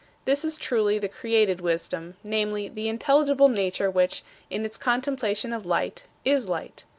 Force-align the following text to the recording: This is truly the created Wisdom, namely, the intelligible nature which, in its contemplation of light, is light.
This 0.25 0.43
is 0.43 0.57
truly 0.57 0.97
the 0.97 1.07
created 1.07 1.61
Wisdom, 1.61 2.15
namely, 2.23 2.67
the 2.67 2.89
intelligible 2.89 3.49
nature 3.49 3.91
which, 3.91 4.23
in 4.49 4.65
its 4.65 4.75
contemplation 4.75 5.53
of 5.53 5.63
light, 5.63 6.07
is 6.25 6.49
light. 6.49 6.85